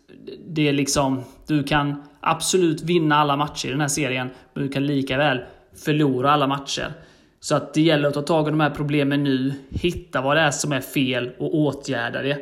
det 0.46 0.68
är 0.68 0.72
liksom, 0.72 1.24
du 1.46 1.62
kan 1.62 2.02
absolut 2.20 2.82
vinna 2.82 3.16
alla 3.16 3.36
matcher 3.36 3.68
i 3.68 3.70
den 3.70 3.80
här 3.80 3.88
serien, 3.88 4.30
men 4.54 4.62
du 4.62 4.68
kan 4.68 4.86
lika 4.86 5.16
väl 5.16 5.40
förlora 5.84 6.30
alla 6.30 6.46
matcher. 6.46 6.92
Så 7.40 7.54
att 7.54 7.74
det 7.74 7.80
gäller 7.80 8.08
att 8.08 8.14
ta 8.14 8.22
tag 8.22 8.48
i 8.48 8.50
de 8.50 8.60
här 8.60 8.70
problemen 8.70 9.24
nu, 9.24 9.52
hitta 9.70 10.20
vad 10.20 10.36
det 10.36 10.40
är 10.40 10.50
som 10.50 10.72
är 10.72 10.80
fel 10.80 11.32
och 11.38 11.54
åtgärda 11.54 12.22
det. 12.22 12.38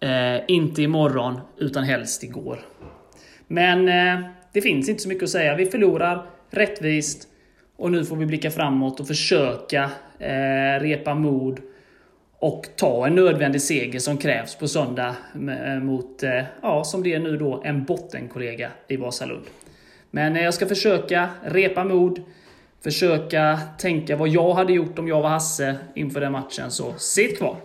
Eh, 0.00 0.44
inte 0.48 0.82
imorgon, 0.82 1.40
utan 1.58 1.84
helst 1.84 2.22
igår. 2.24 2.60
Men 3.46 3.88
eh, 3.88 4.30
det 4.52 4.60
finns 4.60 4.88
inte 4.88 5.02
så 5.02 5.08
mycket 5.08 5.24
att 5.24 5.30
säga. 5.30 5.56
Vi 5.56 5.66
förlorar 5.66 6.26
rättvist 6.50 7.28
och 7.76 7.90
nu 7.90 8.04
får 8.04 8.16
vi 8.16 8.26
blicka 8.26 8.50
framåt 8.50 9.00
och 9.00 9.06
försöka 9.06 9.90
eh, 10.18 10.80
repa 10.80 11.14
mod 11.14 11.60
och 12.40 12.68
ta 12.76 13.06
en 13.06 13.14
nödvändig 13.14 13.62
seger 13.62 13.98
som 13.98 14.18
krävs 14.18 14.54
på 14.54 14.68
söndag 14.68 15.16
mot, 15.82 16.22
eh, 16.22 16.42
ja, 16.62 16.84
som 16.84 17.02
det 17.02 17.14
är 17.14 17.18
nu 17.18 17.36
då, 17.36 17.62
en 17.64 17.84
bottenkollega 17.84 18.70
i 18.88 18.96
Vasalund. 18.96 19.44
Men 20.10 20.36
eh, 20.36 20.42
jag 20.42 20.54
ska 20.54 20.66
försöka 20.66 21.28
repa 21.42 21.84
mod, 21.84 22.22
försöka 22.82 23.60
tänka 23.78 24.16
vad 24.16 24.28
jag 24.28 24.54
hade 24.54 24.72
gjort 24.72 24.98
om 24.98 25.08
jag 25.08 25.22
var 25.22 25.28
Hasse 25.28 25.76
inför 25.94 26.20
den 26.20 26.32
matchen, 26.32 26.70
så 26.70 26.94
sitt 26.98 27.38
kvar! 27.38 27.56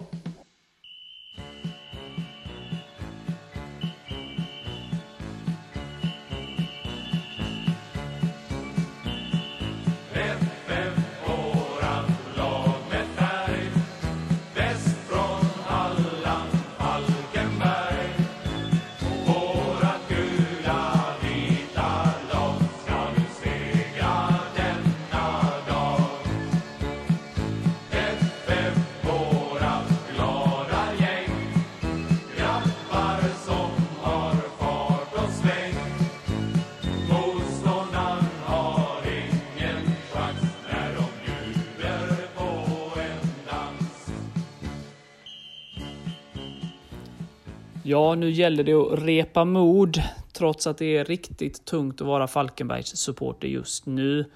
Ja, 47.88 48.16
nu 48.16 48.32
gäller 48.32 48.64
det 48.64 48.74
att 48.74 49.00
repa 49.00 49.46
mod, 49.46 50.02
trots 50.34 50.68
att 50.68 50.78
det 50.78 50.98
är 50.98 51.06
riktigt 51.06 51.66
tungt 51.66 52.02
att 52.02 52.08
vara 52.08 52.28
Falkenbergs 52.28 52.96
supporter 52.96 53.48
just 53.48 53.86
nu. 53.86 54.32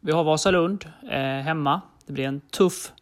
Vi 0.00 0.12
har 0.12 0.24
Vasalund 0.24 0.84
eh, 1.10 1.18
hemma. 1.20 1.80
Det 2.06 2.12
blir 2.12 2.24
en 2.24 2.40
tuff, 2.40 2.92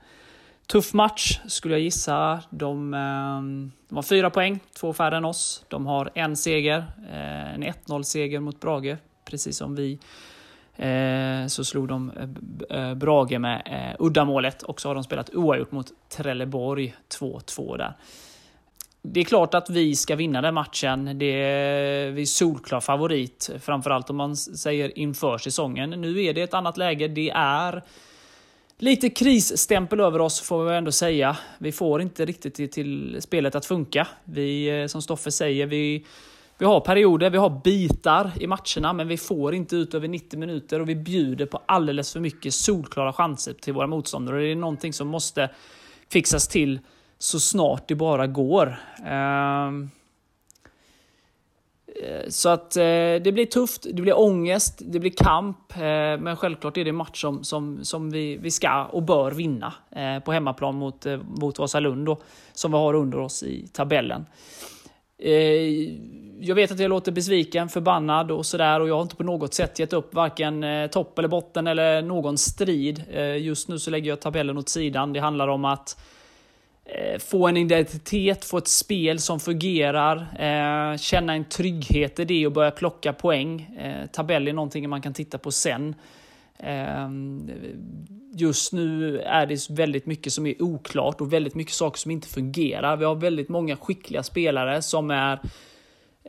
tuff 0.66 0.92
match, 0.92 1.40
skulle 1.46 1.74
jag 1.74 1.80
gissa. 1.80 2.42
De, 2.50 2.94
eh, 2.94 3.70
de 3.88 3.94
har 3.94 4.02
fyra 4.02 4.30
poäng, 4.30 4.60
två 4.80 4.92
färre 4.92 5.16
än 5.16 5.24
oss. 5.24 5.64
De 5.68 5.86
har 5.86 6.10
en 6.14 6.36
seger, 6.36 6.78
eh, 7.10 7.54
en 7.54 7.62
1-0-seger 7.62 8.40
mot 8.40 8.60
Brage, 8.60 8.96
precis 9.24 9.56
som 9.56 9.74
vi. 9.74 9.98
Eh, 10.76 11.46
så 11.46 11.64
slog 11.64 11.88
de 11.88 12.10
eh, 12.70 12.78
eh 12.78 12.94
Brage 12.94 13.38
med 13.38 13.62
eh, 13.66 14.06
uddamålet 14.06 14.62
och 14.62 14.80
så 14.80 14.88
har 14.88 14.94
de 14.94 15.04
spelat 15.04 15.34
oavgjort 15.34 15.72
mot 15.72 15.86
Trelleborg 16.08 16.94
2-2 17.20 17.76
där 17.76 17.94
det 19.02 19.20
är 19.20 19.24
klart 19.24 19.54
att 19.54 19.70
vi 19.70 19.96
ska 19.96 20.16
vinna 20.16 20.40
den 20.40 20.54
matchen. 20.54 21.18
Det 21.18 21.26
är 21.26 22.10
vi 22.10 22.22
är 22.22 22.26
solklar 22.26 22.80
favorit, 22.80 23.50
framförallt 23.60 24.10
om 24.10 24.16
man 24.16 24.36
säger 24.36 24.98
inför 24.98 25.38
säsongen. 25.38 25.90
Nu 25.90 26.24
är 26.24 26.34
det 26.34 26.42
ett 26.42 26.54
annat 26.54 26.76
läge. 26.76 27.08
Det 27.08 27.30
är 27.30 27.82
lite 28.78 29.10
krisstämpel 29.10 30.00
över 30.00 30.20
oss 30.20 30.40
får 30.40 30.64
vi 30.64 30.76
ändå 30.76 30.92
säga. 30.92 31.36
Vi 31.58 31.72
får 31.72 32.02
inte 32.02 32.24
riktigt 32.24 32.72
till 32.72 33.16
spelet 33.20 33.54
att 33.54 33.66
funka. 33.66 34.06
Vi, 34.24 34.80
eh, 34.80 34.86
som 34.86 35.02
Stoffe 35.02 35.30
säger, 35.30 35.66
vi, 35.66 36.04
vi 36.58 36.64
har 36.64 36.80
perioder, 36.80 37.30
vi 37.30 37.38
har 37.38 37.60
bitar 37.64 38.30
i 38.40 38.46
matcherna, 38.46 38.92
men 38.92 39.08
vi 39.08 39.16
får 39.16 39.54
inte 39.54 39.76
ut 39.76 39.94
över 39.94 40.08
90 40.08 40.38
minuter 40.38 40.80
och 40.80 40.88
vi 40.88 40.96
bjuder 40.96 41.46
på 41.46 41.62
alldeles 41.66 42.12
för 42.12 42.20
mycket 42.20 42.54
solklara 42.54 43.12
chanser 43.12 43.52
till 43.52 43.72
våra 43.72 43.86
motståndare. 43.86 44.40
Det 44.40 44.46
är 44.46 44.56
någonting 44.56 44.92
som 44.92 45.08
måste 45.08 45.50
fixas 46.08 46.48
till 46.48 46.80
så 47.22 47.40
snart 47.40 47.88
det 47.88 47.94
bara 47.94 48.26
går. 48.26 48.76
Ehm, 49.06 49.90
eh, 51.86 52.28
så 52.28 52.48
att 52.48 52.76
eh, 52.76 52.82
det 53.24 53.32
blir 53.34 53.46
tufft, 53.46 53.86
det 53.92 54.02
blir 54.02 54.18
ångest, 54.18 54.82
det 54.84 54.98
blir 54.98 55.10
kamp. 55.10 55.76
Eh, 55.76 55.80
men 56.20 56.36
självklart 56.36 56.76
är 56.76 56.84
det 56.84 56.90
en 56.90 56.96
match 56.96 57.20
som, 57.20 57.44
som, 57.44 57.84
som 57.84 58.10
vi, 58.10 58.36
vi 58.36 58.50
ska 58.50 58.84
och 58.84 59.02
bör 59.02 59.30
vinna 59.30 59.72
på 60.24 60.32
hemmaplan 60.32 60.74
mot, 60.74 61.06
mot 61.40 61.58
Vasalund 61.58 62.06
då, 62.06 62.20
som 62.52 62.72
vi 62.72 62.78
har 62.78 62.94
under 62.94 63.18
oss 63.18 63.42
i 63.42 63.66
tabellen. 63.72 64.26
Jag 66.40 66.54
vet 66.54 66.72
att 66.72 66.78
jag 66.78 66.88
låter 66.88 67.12
besviken, 67.12 67.68
förbannad 67.68 68.30
och 68.30 68.46
sådär 68.46 68.80
och 68.80 68.88
jag 68.88 68.94
har 68.94 69.02
inte 69.02 69.16
på 69.16 69.22
något 69.22 69.54
sätt 69.54 69.78
gett 69.78 69.92
upp 69.92 70.14
varken 70.14 70.64
topp 70.90 71.18
eller 71.18 71.28
botten 71.28 71.66
eller 71.66 72.02
någon 72.02 72.38
strid. 72.38 73.04
Just 73.38 73.68
nu 73.68 73.78
så 73.78 73.90
lägger 73.90 74.08
jag 74.10 74.20
tabellen 74.20 74.58
åt 74.58 74.68
sidan. 74.68 75.12
Det 75.12 75.20
handlar 75.20 75.48
om 75.48 75.64
att 75.64 75.96
Eh, 76.84 77.18
få 77.18 77.48
en 77.48 77.56
identitet, 77.56 78.44
få 78.44 78.58
ett 78.58 78.68
spel 78.68 79.18
som 79.18 79.40
fungerar, 79.40 80.16
eh, 80.16 80.98
känna 80.98 81.34
en 81.34 81.44
trygghet 81.44 82.18
i 82.18 82.24
det 82.24 82.46
och 82.46 82.52
börja 82.52 82.70
plocka 82.70 83.12
poäng. 83.12 83.60
Eh, 83.78 84.06
tabell 84.06 84.48
är 84.48 84.52
någonting 84.52 84.88
man 84.88 85.02
kan 85.02 85.14
titta 85.14 85.38
på 85.38 85.50
sen. 85.50 85.94
Eh, 86.58 87.08
just 88.34 88.72
nu 88.72 89.20
är 89.20 89.46
det 89.46 89.70
väldigt 89.70 90.06
mycket 90.06 90.32
som 90.32 90.46
är 90.46 90.62
oklart 90.62 91.20
och 91.20 91.32
väldigt 91.32 91.54
mycket 91.54 91.74
saker 91.74 91.98
som 91.98 92.10
inte 92.10 92.28
fungerar. 92.28 92.96
Vi 92.96 93.04
har 93.04 93.14
väldigt 93.14 93.48
många 93.48 93.76
skickliga 93.76 94.22
spelare 94.22 94.82
som 94.82 95.10
är 95.10 95.32
eh, 95.32 95.50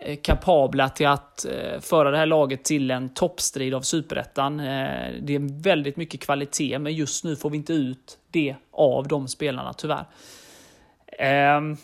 Eh, 0.06 0.16
kapabla 0.16 0.90
till 0.90 1.08
att 1.08 1.46
eh, 1.46 1.80
föra 1.80 2.12
det 2.12 2.18
här 2.18 2.26
laget 2.26 2.64
till 2.64 2.92
en 2.92 3.10
toppstrid 3.10 3.74
av 3.74 3.82
superettan. 3.82 4.60
Eh, 4.60 5.12
det 5.22 5.36
är 5.36 5.64
väldigt 5.64 5.98
mycket 5.98 6.22
kvalitet, 6.22 6.80
men 6.80 6.94
just 6.94 7.24
nu 7.24 7.36
får 7.36 7.50
vi 7.50 7.58
inte 7.58 7.74
ut 7.74 8.18
det 8.32 8.56
av 8.72 9.08
de 9.08 9.28
spelarna, 9.28 9.74
tyvärr. 9.74 10.06
Ehm, 11.20 11.78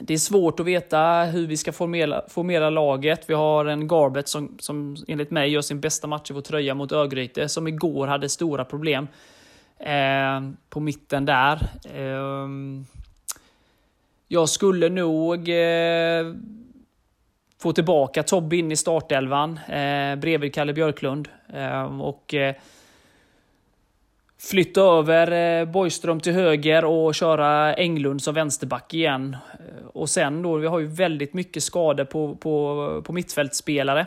det 0.00 0.14
är 0.14 0.18
svårt 0.18 0.60
att 0.60 0.66
veta 0.66 1.24
hur 1.24 1.46
vi 1.46 1.56
ska 1.56 1.72
formera, 1.72 2.22
formera 2.28 2.70
laget. 2.70 3.24
Vi 3.26 3.34
har 3.34 3.64
en 3.64 3.88
Garbet 3.88 4.28
som, 4.28 4.56
som 4.58 4.96
enligt 5.08 5.30
mig 5.30 5.50
gör 5.50 5.62
sin 5.62 5.80
bästa 5.80 6.06
match 6.06 6.30
i 6.30 6.34
vår 6.34 6.40
tröja 6.40 6.74
mot 6.74 6.92
Örgryte, 6.92 7.48
som 7.48 7.68
igår 7.68 8.06
hade 8.06 8.28
stora 8.28 8.64
problem 8.64 9.08
ehm, 9.78 10.56
på 10.70 10.80
mitten 10.80 11.24
där. 11.24 11.68
Ehm, 11.94 12.86
jag 14.28 14.48
skulle 14.48 14.88
nog 14.88 15.48
få 17.62 17.72
tillbaka 17.72 18.22
Tobbe 18.22 18.56
in 18.56 18.72
i 18.72 18.76
startelvan 18.76 19.58
eh, 19.68 20.16
bredvid 20.16 20.54
Kalle 20.54 20.72
Björklund. 20.72 21.28
Eh, 21.54 22.00
och 22.00 22.34
eh, 22.34 22.54
flytta 24.40 24.80
över 24.80 25.60
eh, 25.60 25.64
Borgström 25.64 26.20
till 26.20 26.32
höger 26.32 26.84
och 26.84 27.14
köra 27.14 27.74
Englund 27.74 28.22
som 28.22 28.34
vänsterback 28.34 28.94
igen. 28.94 29.36
Eh, 29.52 29.86
och 29.86 30.10
sen 30.10 30.42
då, 30.42 30.56
vi 30.56 30.66
har 30.66 30.78
ju 30.78 30.86
väldigt 30.86 31.34
mycket 31.34 31.62
skador 31.62 32.04
på, 32.04 32.36
på, 32.36 33.02
på 33.04 33.12
mittfältspelare. 33.12 34.06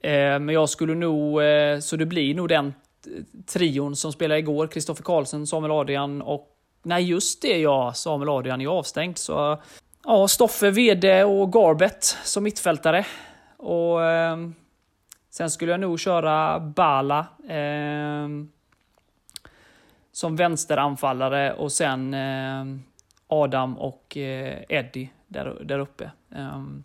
Eh, 0.00 0.38
men 0.38 0.48
jag 0.48 0.68
skulle 0.68 0.94
nog, 0.94 1.42
eh, 1.42 1.78
så 1.78 1.96
det 1.96 2.06
blir 2.06 2.34
nog 2.34 2.48
den 2.48 2.74
trion 3.46 3.96
som 3.96 4.12
spelade 4.12 4.40
igår, 4.40 4.66
Kristoffer 4.66 5.02
Karlsson, 5.02 5.46
Samuel 5.46 5.72
Adrian 5.72 6.22
och 6.22 6.50
Nej, 6.86 7.04
just 7.04 7.42
det 7.42 7.58
ja, 7.58 7.92
Samuel 7.92 8.28
Adrian 8.28 8.60
är 8.60 8.66
avstängd. 8.66 9.18
Så 9.18 9.58
ja, 10.04 10.28
Stoffe, 10.28 10.70
Vede 10.70 11.24
och 11.24 11.52
Garbett 11.52 12.04
som 12.04 12.44
mittfältare. 12.44 13.06
Och 13.56 14.04
ehm, 14.04 14.54
Sen 15.34 15.50
skulle 15.50 15.70
jag 15.70 15.80
nog 15.80 16.00
köra 16.00 16.60
Bala 16.60 17.26
eh, 17.48 18.28
som 20.12 20.36
vänsteranfallare 20.36 21.52
och 21.52 21.72
sen 21.72 22.14
eh, 22.14 22.64
Adam 23.26 23.78
och 23.78 24.16
eh, 24.16 24.62
Eddie 24.68 25.10
där, 25.26 25.62
där 25.64 25.78
uppe. 25.78 26.10
Ehm, 26.34 26.84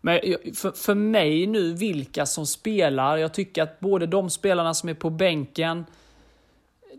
men 0.00 0.20
för, 0.54 0.70
för 0.70 0.94
mig 0.94 1.46
nu, 1.46 1.74
vilka 1.74 2.26
som 2.26 2.46
spelar, 2.46 3.16
jag 3.16 3.34
tycker 3.34 3.62
att 3.62 3.80
både 3.80 4.06
de 4.06 4.30
spelarna 4.30 4.74
som 4.74 4.88
är 4.88 4.94
på 4.94 5.10
bänken, 5.10 5.86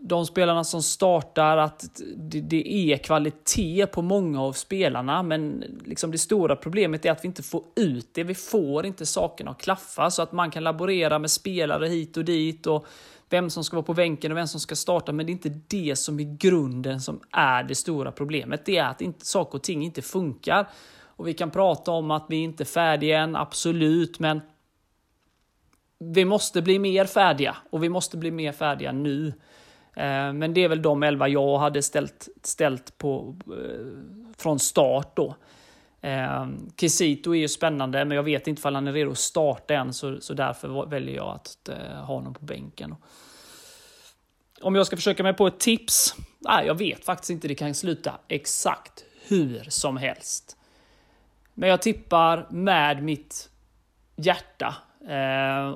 de 0.06 0.26
spelarna 0.26 0.64
som 0.64 0.82
startar, 0.82 1.56
att 1.56 1.84
det, 2.16 2.40
det, 2.40 2.92
är 2.92 2.96
kvalitet 2.96 3.86
på 3.86 4.02
många 4.02 4.42
av 4.42 4.52
spelarna, 4.52 5.22
men 5.22 5.64
liksom 5.84 6.10
det 6.10 6.18
stora 6.18 6.56
problemet 6.56 7.04
är 7.04 7.10
att 7.10 7.24
vi 7.24 7.26
inte 7.26 7.42
får 7.42 7.62
ut 7.76 8.08
det. 8.12 8.24
Vi 8.24 8.34
får 8.34 8.86
inte 8.86 9.06
sakerna 9.06 9.50
att 9.50 9.62
klaffa, 9.62 10.10
så 10.10 10.22
att 10.22 10.32
man 10.32 10.50
kan 10.50 10.64
laborera 10.64 11.18
med 11.18 11.30
spelare 11.30 11.86
hit 11.86 12.16
och 12.16 12.24
dit 12.24 12.66
och 12.66 12.86
vem 13.28 13.50
som 13.50 13.64
ska 13.64 13.76
vara 13.76 13.86
på 13.86 13.94
bänken 13.94 14.32
och 14.32 14.38
vem 14.38 14.46
som 14.46 14.60
ska 14.60 14.76
starta, 14.76 15.12
men 15.12 15.26
det 15.26 15.30
är 15.30 15.32
inte 15.32 15.60
det 15.68 15.96
som 15.96 16.20
är 16.20 16.36
grunden 16.36 17.00
som 17.00 17.20
är 17.30 17.62
det 17.62 17.74
stora 17.74 18.12
problemet. 18.12 18.66
Det 18.66 18.76
är 18.76 18.84
att 18.84 19.00
inte, 19.00 19.26
saker 19.26 19.58
och 19.58 19.62
ting 19.62 19.84
inte 19.84 20.02
funkar. 20.02 20.68
Och 21.16 21.28
vi 21.28 21.34
kan 21.34 21.50
prata 21.50 21.90
om 21.90 22.10
att 22.10 22.26
vi 22.28 22.36
inte 22.36 22.62
är 22.62 22.64
färdiga 22.64 23.18
än, 23.18 23.36
absolut, 23.36 24.18
men 24.18 24.40
vi 25.98 26.24
måste 26.24 26.62
bli 26.62 26.78
mer 26.78 27.04
färdiga 27.04 27.56
och 27.70 27.82
vi 27.82 27.88
måste 27.88 28.16
bli 28.16 28.30
mer 28.30 28.52
färdiga 28.52 28.92
nu. 28.92 29.32
Eh, 29.96 30.32
men 30.32 30.54
det 30.54 30.64
är 30.64 30.68
väl 30.68 30.82
de 30.82 31.02
elva 31.02 31.28
jag 31.28 31.58
hade 31.58 31.82
ställt, 31.82 32.28
ställt 32.42 32.98
på 32.98 33.36
eh, 33.46 34.34
från 34.36 34.58
start 34.58 35.16
då. 35.16 35.36
Eh, 36.00 36.48
Kisito 36.76 37.34
är 37.34 37.38
ju 37.38 37.48
spännande, 37.48 38.04
men 38.04 38.16
jag 38.16 38.22
vet 38.22 38.46
inte 38.46 38.68
om 38.68 38.74
han 38.74 38.86
är 38.86 38.92
redo 38.92 39.10
att 39.10 39.18
starta 39.18 39.74
än, 39.74 39.92
så, 39.92 40.20
så 40.20 40.34
därför 40.34 40.86
väljer 40.86 41.16
jag 41.16 41.28
att 41.28 41.68
ha 41.94 42.14
honom 42.14 42.34
på 42.34 42.44
bänken. 42.44 42.94
Om 44.60 44.74
jag 44.74 44.86
ska 44.86 44.96
försöka 44.96 45.22
mig 45.22 45.34
på 45.34 45.46
ett 45.46 45.60
tips? 45.60 46.14
Nej, 46.38 46.66
jag 46.66 46.78
vet 46.78 47.04
faktiskt 47.04 47.30
inte. 47.30 47.48
Det 47.48 47.54
kan 47.54 47.74
sluta 47.74 48.18
exakt 48.28 49.04
hur 49.28 49.64
som 49.68 49.96
helst. 49.96 50.56
Men 51.54 51.68
jag 51.68 51.82
tippar 51.82 52.46
med 52.50 53.02
mitt 53.02 53.50
hjärta 54.16 54.74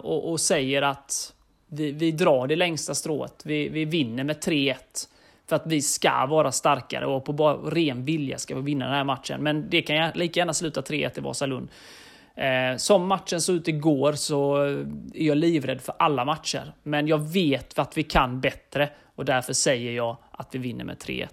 och, 0.03 0.31
och 0.31 0.41
säger 0.41 0.83
att 0.83 1.35
vi, 1.69 1.93
vi 1.93 2.13
drar 2.13 2.47
det 2.47 2.57
längsta 2.57 2.95
strået. 2.95 3.43
Vi, 3.45 3.69
vi 3.69 3.85
vinner 3.85 4.25
med 4.25 4.37
3-1. 4.37 4.75
För 5.47 5.57
att 5.57 5.67
vi 5.67 5.83
ska 5.83 6.27
vara 6.27 6.53
starkare 6.53 7.07
och 7.07 7.25
på 7.25 7.33
bara 7.33 7.55
ren 7.55 8.05
vilja 8.05 8.39
ska 8.39 8.55
vi 8.55 8.63
vinna 8.63 8.85
den 8.85 8.95
här 8.95 9.05
matchen. 9.05 9.43
Men 9.43 9.71
det 9.71 9.83
kan 9.83 10.11
lika 10.15 10.41
gärna 10.41 10.55
sluta 10.55 10.81
3-1 10.81 11.19
i 11.19 11.21
Vasalund. 11.21 11.69
Eh, 12.35 12.77
som 12.77 13.07
matchen 13.07 13.41
såg 13.41 13.57
ut 13.57 13.69
igår 13.69 14.13
så 14.13 14.57
är 14.57 14.87
jag 15.15 15.37
livrädd 15.37 15.81
för 15.81 15.95
alla 15.99 16.25
matcher. 16.25 16.73
Men 16.83 17.07
jag 17.07 17.19
vet 17.33 17.79
att 17.79 17.97
vi 17.97 18.03
kan 18.03 18.41
bättre 18.41 18.89
och 19.15 19.25
därför 19.25 19.53
säger 19.53 19.93
jag 19.93 20.17
att 20.31 20.55
vi 20.55 20.59
vinner 20.59 20.85
med 20.85 20.97
3-1. 20.97 21.29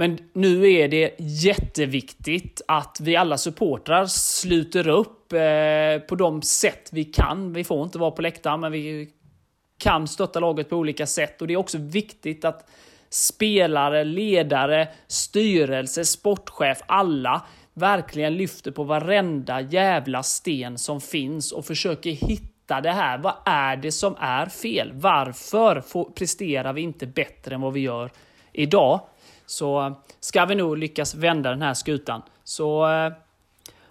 Men 0.00 0.18
nu 0.32 0.72
är 0.72 0.88
det 0.88 1.14
jätteviktigt 1.18 2.62
att 2.68 2.98
vi 3.00 3.16
alla 3.16 3.38
supportrar 3.38 4.06
sluter 4.06 4.88
upp 4.88 5.32
eh, 5.32 6.06
på 6.08 6.14
de 6.14 6.42
sätt 6.42 6.88
vi 6.92 7.04
kan. 7.04 7.52
Vi 7.52 7.64
får 7.64 7.84
inte 7.84 7.98
vara 7.98 8.10
på 8.10 8.22
läktaren, 8.22 8.60
men 8.60 8.72
vi 8.72 9.08
kan 9.78 10.08
stötta 10.08 10.40
laget 10.40 10.70
på 10.70 10.76
olika 10.76 11.06
sätt. 11.06 11.42
Och 11.42 11.48
det 11.48 11.54
är 11.54 11.56
också 11.56 11.78
viktigt 11.78 12.44
att 12.44 12.70
spelare, 13.10 14.04
ledare, 14.04 14.88
styrelse, 15.06 16.04
sportchef, 16.04 16.78
alla 16.86 17.46
verkligen 17.74 18.36
lyfter 18.36 18.70
på 18.70 18.84
varenda 18.84 19.60
jävla 19.60 20.22
sten 20.22 20.78
som 20.78 21.00
finns 21.00 21.52
och 21.52 21.64
försöker 21.64 22.10
hitta 22.10 22.80
det 22.80 22.92
här. 22.92 23.18
Vad 23.18 23.34
är 23.46 23.76
det 23.76 23.92
som 23.92 24.16
är 24.20 24.46
fel? 24.46 24.90
Varför 24.94 25.82
presterar 26.14 26.72
vi 26.72 26.80
inte 26.80 27.06
bättre 27.06 27.54
än 27.54 27.60
vad 27.60 27.72
vi 27.72 27.80
gör 27.80 28.10
idag? 28.52 29.00
Så 29.50 29.94
ska 30.20 30.44
vi 30.44 30.54
nog 30.54 30.78
lyckas 30.78 31.14
vända 31.14 31.50
den 31.50 31.62
här 31.62 31.74
skutan. 31.74 32.22
Så 32.44 32.92
eh, 32.92 33.12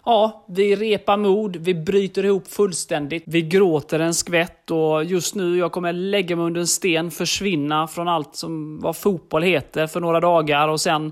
ja, 0.06 0.46
vi 0.48 0.76
repar 0.76 1.18
mod, 1.18 1.56
vi 1.56 1.74
bryter 1.74 2.26
ihop 2.26 2.48
fullständigt, 2.48 3.24
vi 3.28 3.42
gråter 3.42 4.00
en 4.00 4.14
skvätt 4.14 4.72
och 4.72 5.04
just 5.04 5.36
nu, 5.36 5.58
jag 5.58 5.72
kommer 5.72 5.94
lägga 5.94 6.36
mig 6.36 6.46
under 6.46 6.62
en 6.62 6.68
sten, 6.68 7.12
försvinna 7.12 7.88
från 7.88 8.08
allt 8.08 8.36
som 8.36 8.80
vad 8.80 8.98
fotboll 8.98 9.44
heter 9.44 9.88
för 9.88 10.00
några 10.00 10.20
dagar 10.20 10.68
och 10.68 10.82
sen 10.82 11.12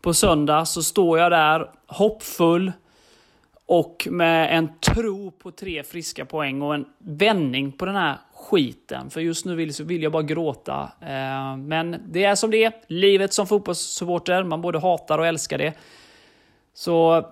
på 0.00 0.14
söndag 0.14 0.64
så 0.64 0.82
står 0.82 1.18
jag 1.18 1.32
där 1.32 1.70
hoppfull, 1.86 2.72
och 3.66 4.08
med 4.10 4.58
en 4.58 4.68
tro 4.80 5.30
på 5.30 5.50
tre 5.50 5.82
friska 5.82 6.24
poäng 6.24 6.62
och 6.62 6.74
en 6.74 6.84
vändning 6.98 7.72
på 7.72 7.86
den 7.86 7.96
här 7.96 8.16
skiten. 8.46 9.10
För 9.10 9.20
just 9.20 9.44
nu 9.44 9.54
vill, 9.54 9.72
vill 9.80 10.02
jag 10.02 10.12
bara 10.12 10.22
gråta. 10.22 10.92
Eh, 11.00 11.56
men 11.56 12.02
det 12.08 12.24
är 12.24 12.34
som 12.34 12.50
det 12.50 12.64
är. 12.64 12.72
Livet 12.86 13.32
som 13.32 13.46
fotbollssupporter. 13.46 14.44
Man 14.44 14.60
både 14.60 14.78
hatar 14.78 15.18
och 15.18 15.26
älskar 15.26 15.58
det. 15.58 15.74
Så 16.74 17.26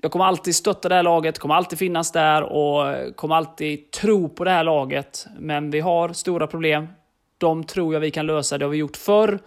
jag 0.00 0.12
kommer 0.12 0.24
alltid 0.24 0.56
stötta 0.56 0.88
det 0.88 0.94
här 0.94 1.02
laget, 1.02 1.38
kommer 1.38 1.54
alltid 1.54 1.78
finnas 1.78 2.12
där 2.12 2.42
och 2.42 3.16
kommer 3.16 3.34
alltid 3.34 3.90
tro 3.90 4.28
på 4.28 4.44
det 4.44 4.50
här 4.50 4.64
laget. 4.64 5.26
Men 5.38 5.70
vi 5.70 5.80
har 5.80 6.12
stora 6.12 6.46
problem. 6.46 6.88
De 7.38 7.64
tror 7.64 7.94
jag 7.94 8.00
vi 8.00 8.10
kan 8.10 8.26
lösa. 8.26 8.58
Det 8.58 8.64
har 8.64 8.70
vi 8.70 8.76
gjort 8.76 8.96
förr. 8.96 9.38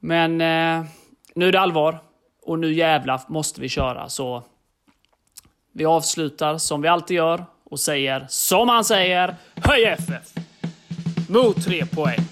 Men 0.00 0.40
eh, 0.40 0.84
nu 1.34 1.48
är 1.48 1.52
det 1.52 1.60
allvar. 1.60 1.98
Och 2.42 2.58
nu 2.58 2.72
jävlar 2.72 3.20
måste 3.28 3.60
vi 3.60 3.68
köra. 3.68 4.08
Så 4.08 4.42
vi 5.72 5.84
avslutar 5.84 6.58
som 6.58 6.82
vi 6.82 6.88
alltid 6.88 7.16
gör 7.16 7.44
och 7.72 7.80
säger 7.80 8.26
som 8.28 8.68
han 8.68 8.84
säger. 8.84 9.34
Höj 9.54 9.84
FF! 9.84 10.34
Mot 11.28 11.64
tre 11.64 11.86
poäng! 11.86 12.31